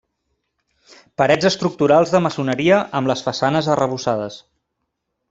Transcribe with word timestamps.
Parets 1.21 1.49
estructurals 1.49 2.13
de 2.15 2.21
maçoneria 2.27 2.79
amb 3.01 3.11
les 3.13 3.21
façanes 3.29 3.69
arrebossades. 3.75 4.39